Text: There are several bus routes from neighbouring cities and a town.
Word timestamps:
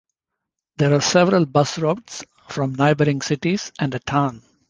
There 0.77 0.95
are 0.95 0.99
several 1.01 1.45
bus 1.45 1.77
routes 1.77 2.23
from 2.47 2.73
neighbouring 2.73 3.21
cities 3.21 3.71
and 3.77 3.93
a 3.93 3.99
town. 3.99 4.41